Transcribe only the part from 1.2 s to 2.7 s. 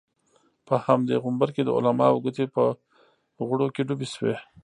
غومبر کې د علماوو ګوتې په